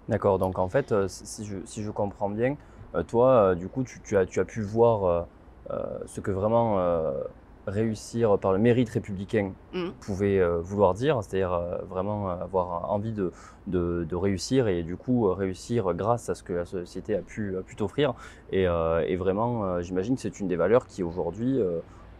D'accord, 0.08 0.40
donc 0.40 0.58
en 0.60 0.70
fait, 0.70 0.92
euh, 0.92 1.08
si 1.08 1.46
je, 1.46 1.58
si 1.66 1.84
je 1.84 1.92
comprends 1.92 2.30
bien, 2.30 2.58
euh, 2.96 3.04
toi, 3.04 3.30
euh, 3.30 3.56
du 3.56 3.68
coup, 3.68 3.84
tu, 3.84 4.00
tu 4.02 4.18
as, 4.18 4.26
tu 4.26 4.40
as 4.40 4.46
pu 4.46 4.62
voir 4.62 5.28
ce 6.08 6.20
que 6.20 6.32
vraiment 6.32 6.80
réussir 7.68 8.40
par 8.40 8.52
le 8.52 8.58
mérite 8.58 8.90
républicain 8.90 9.52
Mhm. 9.74 9.92
pouvait 10.02 10.40
euh, 10.40 10.58
vouloir 10.58 10.96
dire, 10.96 11.22
c'est-à-dire 11.22 11.54
euh, 11.54 11.78
vraiment 11.88 12.30
avoir 12.30 12.92
envie 12.92 13.12
de, 13.12 13.32
de, 13.68 14.04
de 14.10 14.16
réussir 14.16 14.68
et 14.68 14.82
du 14.82 14.96
coup 14.98 15.32
réussir 15.32 15.94
grâce 15.94 16.30
à 16.30 16.36
ce 16.36 16.42
que 16.42 16.54
la 16.54 16.66
société 16.66 17.16
a 17.16 17.22
pu, 17.22 17.56
a 17.58 17.62
pu 17.62 17.76
t'offrir. 17.76 18.16
Et, 18.52 18.68
euh, 18.68 19.06
et 19.08 19.16
vraiment, 19.16 19.80
j'imagine 19.82 20.16
que 20.16 20.22
c'est 20.22 20.40
une 20.40 20.48
des 20.48 20.56
valeurs 20.56 20.88
qui 20.88 21.04
aujourd'hui, 21.04 21.60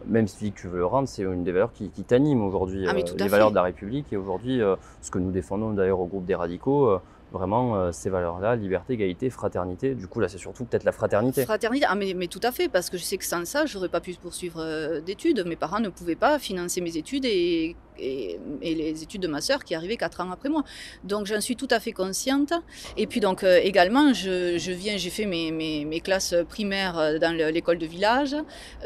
même 0.06 0.28
si 0.28 0.52
tu 0.52 0.68
veux 0.68 0.78
le 0.78 0.86
rendre, 0.86 1.08
c'est 1.08 1.22
une 1.22 1.44
des 1.44 1.52
valeurs 1.52 1.72
qui, 1.72 1.90
qui 1.90 2.04
t'anime 2.04 2.42
aujourd'hui, 2.42 2.86
Ah, 2.86 2.94
euh, 2.94 3.02
les 3.18 3.28
valeurs 3.28 3.48
fait. 3.48 3.52
de 3.52 3.56
la 3.56 3.62
République. 3.62 4.06
Et 4.12 4.16
aujourd'hui, 4.16 4.62
euh, 4.62 4.76
ce 5.00 5.10
que 5.10 5.18
nous 5.18 5.30
défendons 5.30 5.72
d'ailleurs 5.72 6.00
au 6.00 6.06
groupe 6.06 6.24
des 6.24 6.34
radicaux, 6.34 6.88
euh, 6.88 6.98
vraiment 7.32 7.76
euh, 7.76 7.92
ces 7.92 8.10
valeurs-là, 8.10 8.56
liberté, 8.56 8.94
égalité, 8.94 9.30
fraternité. 9.30 9.94
Du 9.94 10.06
coup, 10.06 10.20
là, 10.20 10.28
c'est 10.28 10.38
surtout 10.38 10.64
peut-être 10.64 10.84
la 10.84 10.92
fraternité. 10.92 11.44
Fraternité, 11.44 11.86
ah, 11.88 11.94
mais, 11.94 12.14
mais, 12.14 12.26
tout 12.26 12.40
à 12.42 12.52
fait, 12.52 12.68
parce 12.68 12.90
que 12.90 12.98
je 12.98 13.02
sais 13.02 13.16
que 13.16 13.24
sans 13.24 13.44
ça, 13.44 13.66
j'aurais 13.66 13.88
pas 13.88 14.00
pu 14.00 14.14
poursuivre 14.14 14.60
euh, 14.60 15.00
d'études. 15.00 15.44
Mes 15.46 15.56
parents 15.56 15.80
ne 15.80 15.88
pouvaient 15.88 16.16
pas 16.16 16.38
financer 16.38 16.80
mes 16.80 16.96
études 16.96 17.24
et, 17.24 17.76
et, 18.00 18.38
les 18.62 19.02
études 19.02 19.22
de 19.22 19.28
ma 19.28 19.40
sœur 19.40 19.64
qui 19.64 19.74
arrivaient 19.74 19.96
quatre 19.96 20.20
ans 20.20 20.30
après 20.30 20.48
moi. 20.48 20.64
Donc, 21.04 21.26
j'en 21.26 21.40
suis 21.40 21.56
tout 21.56 21.68
à 21.70 21.80
fait 21.80 21.92
consciente. 21.92 22.52
Et 22.96 23.06
puis, 23.06 23.20
donc, 23.20 23.44
euh, 23.44 23.60
également, 23.62 24.12
je, 24.12 24.72
viens, 24.72 24.96
j'ai 24.96 25.10
fait 25.10 25.26
mes, 25.26 26.00
classes 26.02 26.34
primaires 26.48 27.18
dans 27.20 27.36
l'école 27.36 27.78
de 27.78 27.86
village. 27.86 28.34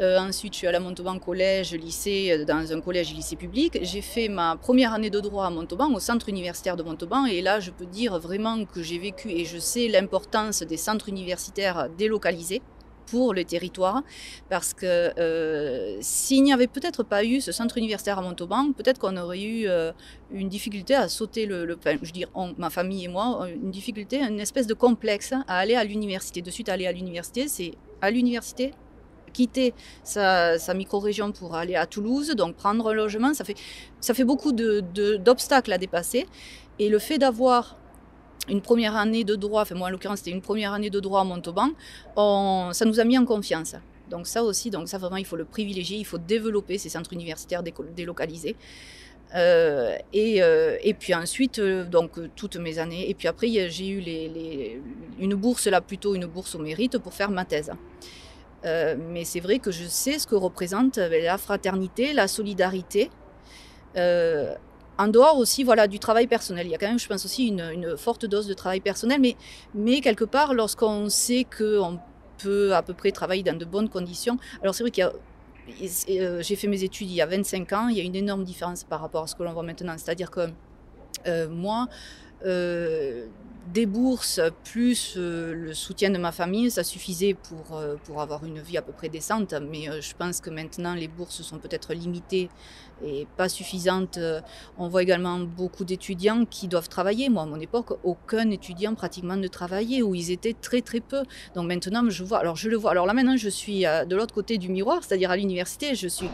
Euh, 0.01 0.17
ensuite, 0.19 0.53
je 0.53 0.59
suis 0.59 0.67
à 0.67 0.71
la 0.71 0.79
Montauban 0.79 1.17
collège, 1.19 1.73
lycée, 1.73 2.43
dans 2.45 2.73
un 2.73 2.81
collège 2.81 3.11
et 3.11 3.15
lycée 3.15 3.35
public. 3.35 3.79
J'ai 3.81 4.01
fait 4.01 4.27
ma 4.27 4.57
première 4.57 4.93
année 4.93 5.09
de 5.09 5.19
droit 5.19 5.45
à 5.45 5.49
Montauban, 5.49 5.93
au 5.93 5.99
centre 5.99 6.29
universitaire 6.29 6.75
de 6.75 6.83
Montauban. 6.83 7.25
Et 7.25 7.41
là, 7.41 7.59
je 7.59 7.71
peux 7.71 7.85
dire 7.85 8.19
vraiment 8.19 8.65
que 8.65 8.83
j'ai 8.83 8.99
vécu 8.99 9.29
et 9.29 9.45
je 9.45 9.57
sais 9.57 9.87
l'importance 9.87 10.63
des 10.63 10.77
centres 10.77 11.09
universitaires 11.09 11.89
délocalisés 11.97 12.61
pour 13.05 13.33
le 13.33 13.43
territoire, 13.43 14.03
parce 14.49 14.73
que 14.73 15.11
euh, 15.19 15.97
s'il 16.01 16.43
n'y 16.43 16.53
avait 16.53 16.67
peut-être 16.67 17.03
pas 17.03 17.23
eu 17.23 17.41
ce 17.41 17.51
centre 17.51 17.77
universitaire 17.77 18.19
à 18.19 18.21
Montauban, 18.21 18.71
peut-être 18.71 18.99
qu'on 18.99 19.17
aurait 19.17 19.41
eu 19.41 19.67
euh, 19.67 19.91
une 20.31 20.49
difficulté 20.49 20.95
à 20.95 21.07
sauter 21.07 21.45
le, 21.45 21.65
le 21.65 21.77
je 21.85 21.97
veux 21.97 22.11
dire, 22.11 22.29
ma 22.57 22.69
famille 22.69 23.05
et 23.05 23.07
moi, 23.07 23.47
une 23.49 23.71
difficulté, 23.71 24.21
une 24.21 24.39
espèce 24.39 24.67
de 24.67 24.73
complexe 24.73 25.33
à 25.47 25.57
aller 25.57 25.75
à 25.75 25.83
l'université. 25.83 26.41
De 26.41 26.51
suite, 26.51 26.69
aller 26.69 26.87
à 26.87 26.91
l'université, 26.91 27.47
c'est 27.47 27.73
à 28.01 28.11
l'université, 28.11 28.73
quitter 29.35 29.73
sa, 30.03 30.73
micro-région 30.73 31.31
pour 31.31 31.55
aller 31.55 31.75
à 31.75 31.85
Toulouse, 31.85 32.35
donc 32.35 32.55
prendre 32.55 32.89
un 32.89 32.93
logement, 32.93 33.33
ça 33.33 33.43
fait, 33.43 33.55
ça 33.99 34.13
fait 34.13 34.23
beaucoup 34.23 34.53
d'obstacles 34.53 35.73
à 35.73 35.77
dépasser. 35.77 36.25
Et 36.79 36.89
le 36.89 36.99
fait 36.99 37.17
d'avoir 37.17 37.77
une 38.49 38.61
première 38.61 38.95
année 38.95 39.23
de 39.23 39.35
droit, 39.35 39.61
enfin 39.61 39.75
moi 39.75 39.87
en 39.87 39.91
l'occurrence 39.91 40.19
c'était 40.19 40.31
une 40.31 40.41
première 40.41 40.73
année 40.73 40.89
de 40.89 40.99
droit 40.99 41.21
à 41.21 41.23
Montauban, 41.23 41.69
on, 42.15 42.69
ça 42.73 42.85
nous 42.85 42.99
a 42.99 43.03
mis 43.03 43.17
en 43.17 43.25
confiance. 43.25 43.75
Donc 44.09 44.27
ça 44.27 44.43
aussi, 44.43 44.69
donc 44.69 44.87
ça 44.87 44.97
vraiment 44.97 45.17
il 45.17 45.25
faut 45.25 45.35
le 45.35 45.45
privilégier, 45.45 45.97
il 45.97 46.05
faut 46.05 46.17
développer 46.19 46.77
ces 46.77 46.89
centres 46.89 47.13
universitaires 47.13 47.63
délocalisés. 47.63 48.55
Euh, 49.33 49.97
et, 50.13 50.41
euh, 50.41 50.77
et, 50.81 50.93
puis 50.93 51.13
ensuite, 51.13 51.59
euh, 51.59 51.83
donc 51.83 52.11
toutes 52.35 52.55
mes 52.57 52.79
années, 52.79 53.09
et 53.09 53.13
puis 53.13 53.27
après 53.27 53.49
j'ai 53.69 53.87
eu 53.87 53.99
les, 53.99 54.79
une 55.19 55.35
bourse 55.35 55.67
là 55.67 55.81
plutôt 55.81 56.15
une 56.15 56.25
bourse 56.25 56.55
au 56.55 56.59
mérite 56.59 56.97
pour 56.99 57.13
faire 57.13 57.31
ma 57.31 57.45
thèse. 57.45 57.71
Mais 58.63 59.25
c'est 59.25 59.41
vrai 59.41 59.59
que 59.59 59.69
je 59.69 59.85
sais 59.85 60.17
ce 60.17 60.25
que 60.25 60.33
représente 60.33 60.97
la 60.97 61.37
fraternité, 61.37 62.13
la 62.13 62.27
solidarité. 62.27 63.11
En 64.97 65.07
dehors 65.07 65.37
aussi 65.37 65.63
voilà, 65.63 65.87
du 65.87 65.99
travail 65.99 66.27
personnel. 66.27 66.67
Il 66.67 66.71
y 66.71 66.75
a 66.75 66.77
quand 66.77 66.87
même, 66.87 66.99
je 66.99 67.07
pense 67.07 67.25
aussi, 67.25 67.47
une, 67.47 67.97
forte 67.97 68.25
dose 68.25 68.47
de 68.47 68.53
travail 68.53 68.79
personnel, 68.79 69.19
mais, 69.19 69.35
mais 69.73 70.01
quelque 70.01 70.25
part, 70.25 70.53
lorsqu'on 70.53 71.09
sait 71.09 71.45
qu'on 71.45 71.99
peut 72.37 72.73
à 72.75 72.81
peu 72.81 72.93
près 72.93 73.11
travailler 73.11 73.43
dans 73.43 73.57
de 73.57 73.65
bonnes 73.65 73.89
conditions, 73.89 74.37
alors 74.61 74.75
c'est 74.75 74.83
vrai 74.83 74.91
qu'il 74.91 75.03
y 75.03 75.07
a 75.07 75.13
euh, 76.09 76.41
j'ai 76.43 76.55
fait 76.55 76.67
mes 76.67 76.83
études 76.83 77.09
il 77.09 77.15
y 77.15 77.21
a 77.21 77.25
25 77.25 77.73
ans, 77.73 77.87
il 77.87 77.97
y 77.97 78.01
a 78.01 78.03
une 78.03 78.15
énorme 78.15 78.43
différence 78.43 78.83
par 78.83 79.01
rapport 79.01 79.23
à 79.23 79.27
ce 79.27 79.35
que 79.35 79.43
l'on 79.43 79.53
voit 79.53 79.63
maintenant. 79.63 79.95
C'est-à-dire 79.97 80.29
que 80.29 80.49
euh, 81.27 81.49
moi, 81.49 81.87
euh, 82.45 83.25
des 83.73 83.87
bourses 83.87 84.39
plus 84.63 85.15
le 85.17 85.73
soutien 85.73 86.11
de 86.11 86.19
ma 86.19 86.31
famille, 86.31 86.69
ça 86.69 86.83
suffisait 86.83 87.33
pour, 87.33 87.81
pour 88.03 88.21
avoir 88.21 88.45
une 88.45 88.59
vie 88.59 88.77
à 88.77 88.83
peu 88.83 88.91
près 88.91 89.09
décente. 89.09 89.55
Mais 89.71 89.89
je 90.01 90.13
pense 90.15 90.39
que 90.39 90.51
maintenant, 90.51 90.93
les 90.93 91.07
bourses 91.07 91.41
sont 91.41 91.57
peut-être 91.57 91.95
limitées 91.95 92.49
et 93.03 93.27
pas 93.37 93.49
suffisantes. 93.49 94.19
On 94.77 94.87
voit 94.87 95.03
également 95.03 95.39
beaucoup 95.39 95.85
d'étudiants 95.85 96.45
qui 96.45 96.67
doivent 96.67 96.89
travailler. 96.89 97.29
Moi, 97.29 97.43
à 97.43 97.45
mon 97.45 97.59
époque, 97.59 97.97
aucun 98.03 98.49
étudiant 98.51 98.95
pratiquement 98.95 99.35
ne 99.35 99.47
travaillait, 99.47 100.01
ou 100.01 100.15
ils 100.15 100.31
étaient 100.31 100.53
très 100.53 100.81
très 100.81 100.99
peu. 100.99 101.23
Donc 101.55 101.67
maintenant, 101.67 102.09
je 102.09 102.23
vois, 102.23 102.39
alors 102.39 102.55
je 102.55 102.69
le 102.69 102.77
vois. 102.77 102.91
Alors 102.91 103.05
là 103.05 103.13
maintenant, 103.13 103.37
je 103.37 103.49
suis 103.49 103.81
de 103.81 104.15
l'autre 104.15 104.33
côté 104.33 104.57
du 104.57 104.69
miroir, 104.69 105.03
c'est-à-dire 105.03 105.31
à, 105.31 105.37
l'université. 105.37 105.95
Je 105.95 106.07
suis, 106.07 106.29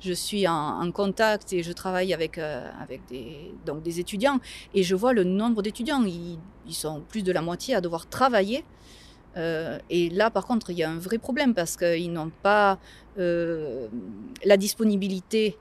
je 0.00 0.12
suis 0.12 0.46
en, 0.48 0.90
contact 0.92 1.52
et 1.52 1.62
je 1.62 1.72
travaille 1.72 2.14
avec, 2.14 2.38
avec 2.38 3.02
des, 3.08 3.52
donc 3.66 3.82
des 3.82 4.00
étudiants. 4.00 4.40
Et 4.74 4.82
je 4.82 4.94
vois 4.94 5.12
le 5.12 5.24
nombre 5.24 5.62
d'étudiants. 5.62 6.02
Ils, 6.04 6.38
ils 6.66 6.74
sont 6.74 7.02
plus 7.08 7.22
de 7.22 7.32
la 7.32 7.42
moitié 7.42 7.74
à 7.74 7.80
devoir 7.80 8.08
travailler. 8.08 8.64
Euh, 9.36 9.78
et 9.90 10.10
là, 10.10 10.30
par 10.30 10.46
contre, 10.46 10.70
il 10.70 10.78
y 10.78 10.82
a 10.82 10.90
un 10.90 10.98
vrai 10.98 11.18
problème 11.18 11.54
parce 11.54 11.76
qu'ils 11.76 12.12
n'ont 12.12 12.30
pas 12.42 12.78
euh, 13.18 13.88
la 14.44 14.56
disponibilité, 14.56 15.56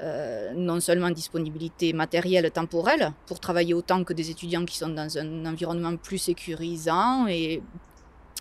euh, 0.00 0.52
non 0.54 0.80
seulement 0.80 1.10
disponibilité 1.10 1.92
matérielle, 1.92 2.50
temporelle, 2.50 3.12
pour 3.26 3.40
travailler 3.40 3.74
autant 3.74 4.04
que 4.04 4.12
des 4.12 4.30
étudiants 4.30 4.64
qui 4.64 4.76
sont 4.76 4.90
dans 4.90 5.18
un 5.18 5.46
environnement 5.46 5.96
plus 5.96 6.18
sécurisant 6.18 7.26
et 7.26 7.62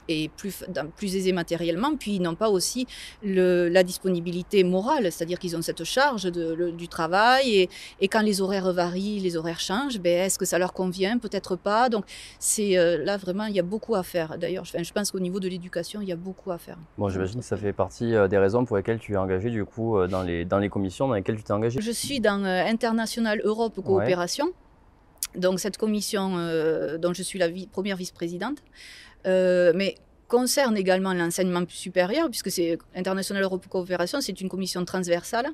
et 0.07 0.29
plus, 0.29 0.63
plus 0.95 1.15
aisés 1.15 1.31
matériellement, 1.31 1.95
puis 1.95 2.15
ils 2.15 2.21
n'ont 2.21 2.35
pas 2.35 2.49
aussi 2.49 2.87
le, 3.23 3.69
la 3.69 3.83
disponibilité 3.83 4.63
morale, 4.63 5.11
c'est-à-dire 5.11 5.39
qu'ils 5.39 5.55
ont 5.55 5.61
cette 5.61 5.83
charge 5.83 6.23
de, 6.23 6.53
le, 6.53 6.71
du 6.71 6.87
travail, 6.87 7.55
et, 7.55 7.69
et, 8.01 8.07
quand 8.07 8.21
les 8.21 8.41
horaires 8.41 8.71
varient, 8.71 9.19
les 9.19 9.37
horaires 9.37 9.59
changent, 9.59 9.99
ben, 9.99 10.25
est-ce 10.25 10.37
que 10.37 10.45
ça 10.45 10.57
leur 10.57 10.73
convient? 10.73 11.17
Peut-être 11.17 11.55
pas. 11.55 11.89
Donc 11.89 12.05
c'est 12.39 12.77
euh, 12.77 13.03
là 13.03 13.17
vraiment, 13.17 13.45
il 13.45 13.55
y 13.55 13.59
a 13.59 13.63
beaucoup 13.63 13.95
à 13.95 14.03
faire. 14.03 14.37
D'ailleurs, 14.37 14.65
je, 14.65 14.81
je, 14.81 14.93
pense 14.93 15.11
qu'au 15.11 15.19
niveau 15.19 15.39
de 15.39 15.47
l'éducation, 15.47 16.01
il 16.01 16.07
y 16.07 16.11
a 16.11 16.15
beaucoup 16.15 16.51
à 16.51 16.57
faire. 16.57 16.77
Bon, 16.97 17.09
j'imagine 17.09 17.39
que 17.39 17.45
ça 17.45 17.57
fait 17.57 17.73
partie 17.73 18.15
euh, 18.15 18.27
des 18.27 18.37
raisons 18.37 18.65
pour 18.65 18.77
lesquelles 18.77 18.99
tu 18.99 19.13
es 19.13 19.17
engagé 19.17 19.49
du 19.49 19.65
coup 19.65 19.97
euh, 19.97 20.07
dans 20.07 20.23
les, 20.23 20.45
dans 20.45 20.59
les 20.59 20.69
commissions 20.69 21.07
dans 21.07 21.13
lesquelles 21.13 21.37
tu 21.37 21.43
t'es 21.43 21.53
engagé. 21.53 21.79
Je 21.81 21.91
suis 21.91 22.19
dans 22.19 22.43
International 22.43 23.41
Europe 23.43 23.79
Coopération. 23.83 24.45
Ouais. 24.45 24.53
Donc 25.35 25.59
cette 25.59 25.77
commission 25.77 26.37
euh, 26.37 26.97
dont 26.97 27.13
je 27.13 27.23
suis 27.23 27.39
la 27.39 27.47
première 27.71 27.97
vice-présidente, 27.97 28.57
euh, 29.25 29.71
mais 29.75 29.95
concerne 30.27 30.75
également 30.77 31.13
l'enseignement 31.13 31.63
supérieur, 31.69 32.29
puisque 32.29 32.51
c'est 32.51 32.77
International 32.95 33.43
Europe 33.43 33.65
Coopération, 33.69 34.19
c'est 34.19 34.41
une 34.41 34.49
commission 34.49 34.83
transversale 34.83 35.47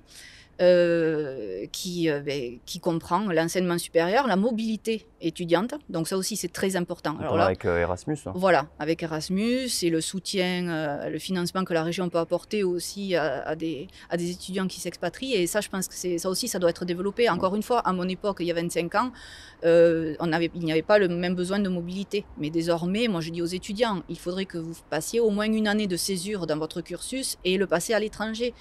euh, 0.61 1.65
qui, 1.71 2.11
euh, 2.11 2.19
ben, 2.19 2.59
qui 2.67 2.79
comprend 2.79 3.21
l'enseignement 3.31 3.79
supérieur, 3.79 4.27
la 4.27 4.35
mobilité 4.35 5.07
étudiante. 5.19 5.73
Donc 5.89 6.07
ça 6.07 6.15
aussi, 6.15 6.35
c'est 6.35 6.53
très 6.53 6.75
important. 6.75 7.17
Alors 7.19 7.37
là, 7.37 7.45
avec 7.45 7.65
euh, 7.65 7.79
Erasmus. 7.79 8.17
Hein. 8.27 8.33
Voilà, 8.35 8.67
avec 8.77 9.01
Erasmus 9.01 9.67
et 9.81 9.89
le 9.89 9.99
soutien, 9.99 11.09
le 11.09 11.17
financement 11.17 11.63
que 11.63 11.73
la 11.73 11.81
région 11.81 12.07
peut 12.09 12.19
apporter 12.19 12.63
aussi 12.63 13.15
à, 13.15 13.41
à, 13.47 13.55
des, 13.55 13.87
à 14.11 14.17
des, 14.17 14.29
étudiants 14.29 14.67
qui 14.67 14.79
s'expatrient. 14.79 15.33
Et 15.33 15.47
ça, 15.47 15.59
je 15.59 15.69
pense 15.69 15.87
que 15.87 15.95
ça 15.95 16.29
aussi, 16.29 16.47
ça 16.47 16.59
doit 16.59 16.69
être 16.69 16.85
développé. 16.85 17.29
Encore 17.29 17.55
une 17.55 17.63
fois, 17.63 17.79
à 17.79 17.91
mon 17.91 18.07
époque, 18.07 18.37
il 18.41 18.45
y 18.45 18.51
a 18.51 18.53
25 18.53 18.93
ans, 18.93 19.11
on 19.63 20.33
avait, 20.33 20.51
il 20.53 20.63
n'y 20.63 20.71
avait 20.71 20.83
pas 20.83 20.99
le 20.99 21.07
même 21.07 21.33
besoin 21.33 21.57
de 21.57 21.69
mobilité. 21.69 22.25
Mais 22.37 22.51
désormais, 22.51 23.07
moi, 23.07 23.21
je 23.21 23.31
dis 23.31 23.41
aux 23.41 23.47
étudiants, 23.47 24.03
il 24.07 24.19
faudrait 24.19 24.45
que 24.45 24.59
vous 24.59 24.75
passiez 24.91 25.19
au 25.19 25.31
moins 25.31 25.45
une 25.45 25.67
année 25.67 25.87
de 25.87 25.97
césure 25.97 26.45
dans 26.45 26.59
votre 26.59 26.81
cursus 26.81 27.37
et 27.43 27.57
le 27.57 27.65
passer 27.65 27.95
à 27.95 27.99
l'étranger 27.99 28.53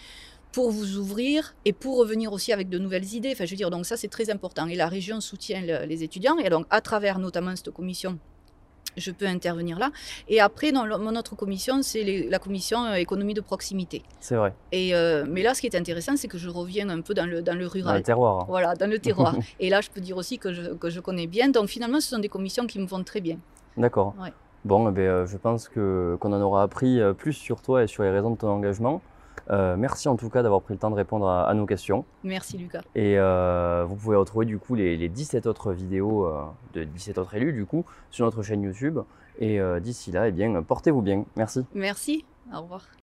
pour 0.52 0.70
vous 0.70 0.98
ouvrir 0.98 1.54
et 1.64 1.72
pour 1.72 1.96
revenir 1.98 2.32
aussi 2.32 2.52
avec 2.52 2.68
de 2.68 2.78
nouvelles 2.78 3.14
idées. 3.14 3.30
Enfin, 3.32 3.46
je 3.46 3.50
veux 3.50 3.56
dire, 3.56 3.70
donc 3.70 3.86
ça, 3.86 3.96
c'est 3.96 4.08
très 4.08 4.30
important. 4.30 4.66
Et 4.66 4.76
la 4.76 4.86
région 4.86 5.20
soutient 5.20 5.62
le, 5.62 5.86
les 5.86 6.04
étudiants. 6.04 6.38
Et 6.38 6.50
donc, 6.50 6.66
à 6.70 6.80
travers 6.80 7.18
notamment 7.18 7.56
cette 7.56 7.70
commission, 7.70 8.18
je 8.96 9.10
peux 9.10 9.26
intervenir 9.26 9.78
là. 9.78 9.90
Et 10.28 10.40
après, 10.40 10.72
dans 10.72 10.84
le, 10.84 10.98
mon 10.98 11.16
autre 11.16 11.34
commission, 11.34 11.82
c'est 11.82 12.28
la 12.28 12.38
commission 12.38 12.84
euh, 12.84 12.94
économie 12.94 13.34
de 13.34 13.40
proximité. 13.40 14.02
C'est 14.20 14.36
vrai. 14.36 14.52
Et, 14.70 14.94
euh, 14.94 15.24
mais 15.28 15.42
là, 15.42 15.54
ce 15.54 15.60
qui 15.62 15.66
est 15.66 15.76
intéressant, 15.76 16.16
c'est 16.16 16.28
que 16.28 16.38
je 16.38 16.50
reviens 16.50 16.88
un 16.90 17.00
peu 17.00 17.14
dans 17.14 17.26
le, 17.26 17.42
dans 17.42 17.56
le 17.56 17.66
rural. 17.66 17.94
Dans 17.94 17.98
le 17.98 18.02
terroir. 18.02 18.40
Hein. 18.40 18.46
Voilà, 18.48 18.74
dans 18.74 18.90
le 18.90 18.98
terroir. 18.98 19.36
et 19.60 19.70
là, 19.70 19.80
je 19.80 19.88
peux 19.88 20.00
dire 20.00 20.16
aussi 20.16 20.38
que 20.38 20.52
je, 20.52 20.72
que 20.74 20.90
je 20.90 21.00
connais 21.00 21.26
bien. 21.26 21.48
Donc, 21.48 21.68
finalement, 21.68 22.00
ce 22.00 22.10
sont 22.10 22.18
des 22.18 22.28
commissions 22.28 22.66
qui 22.66 22.78
me 22.78 22.86
vont 22.86 23.02
très 23.02 23.20
bien. 23.20 23.38
D'accord. 23.76 24.14
Ouais. 24.20 24.32
Bon, 24.64 24.88
eh 24.90 24.92
bien, 24.92 25.04
euh, 25.04 25.26
je 25.26 25.38
pense 25.38 25.68
qu'on 25.68 26.18
qu 26.20 26.26
en 26.26 26.40
aura 26.40 26.62
appris 26.62 27.00
plus 27.16 27.32
sur 27.32 27.62
toi 27.62 27.82
et 27.82 27.86
sur 27.86 28.02
les 28.02 28.10
raisons 28.10 28.30
de 28.30 28.36
ton 28.36 28.48
engagement. 28.48 29.00
Euh, 29.50 29.76
merci 29.76 30.08
en 30.08 30.16
tout 30.16 30.28
cas 30.30 30.42
d'avoir 30.42 30.62
pris 30.62 30.74
le 30.74 30.78
temps 30.78 30.90
de 30.90 30.94
répondre 30.94 31.28
à, 31.28 31.44
à 31.48 31.54
nos 31.54 31.66
questions. 31.66 32.04
Merci 32.24 32.58
Lucas. 32.58 32.82
Et 32.94 33.18
euh, 33.18 33.84
vous 33.86 33.96
pouvez 33.96 34.16
retrouver 34.16 34.46
du 34.46 34.58
coup 34.58 34.74
les, 34.74 34.96
les 34.96 35.08
17 35.08 35.46
autres 35.46 35.72
vidéos 35.72 36.26
euh, 36.26 36.42
de 36.74 36.84
17 36.84 37.18
autres 37.18 37.34
élus 37.34 37.52
du 37.52 37.66
coup 37.66 37.84
sur 38.10 38.24
notre 38.24 38.42
chaîne 38.42 38.62
YouTube. 38.62 38.98
Et 39.38 39.58
d'ici 39.80 40.12
là, 40.12 40.28
eh 40.28 40.30
bien, 40.30 40.62
portez-vous 40.62 41.00
bien. 41.00 41.24
Merci. 41.36 41.64
Merci. 41.74 42.24
Au 42.54 42.60
revoir. 42.60 42.82